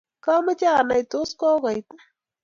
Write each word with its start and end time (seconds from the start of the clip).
kamoche 0.23 0.67
anai 0.79 1.03
tos 1.11 1.29
kokuituu. 1.39 1.99